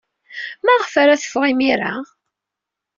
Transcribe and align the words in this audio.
Maɣef 0.65 0.93
ara 1.01 1.19
teffeɣ 1.21 1.43
imir-a? 1.51 1.93